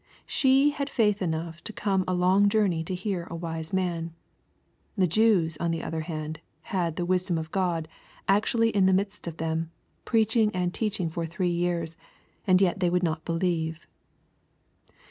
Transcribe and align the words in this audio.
She 0.25 0.71
had 0.71 0.89
faith 0.89 1.21
enough 1.21 1.63
to 1.63 1.71
come 1.71 2.03
a 2.07 2.15
long 2.15 2.49
journey 2.49 2.83
to 2.85 2.95
hear 2.95 3.27
a 3.29 3.35
wise 3.35 3.71
man. 3.71 4.15
The 4.97 5.05
Jews, 5.05 5.57
on 5.59 5.69
the 5.69 5.83
other 5.83 6.01
hand, 6.01 6.39
had" 6.61 6.95
the 6.95 7.05
wis 7.05 7.25
dom 7.25 7.37
of 7.37 7.51
God" 7.51 7.87
actually 8.27 8.69
in 8.71 8.87
the 8.87 8.93
midst 8.93 9.27
of 9.27 9.37
them, 9.37 9.69
preaching 10.03 10.49
and 10.55 10.73
teaching 10.73 11.11
for 11.11 11.27
three 11.27 11.51
years, 11.53 11.97
and 12.47 12.59
yet 12.59 12.79
they 12.79 12.89
would 12.89 13.03
not 13.03 13.23
believe. 13.25 13.85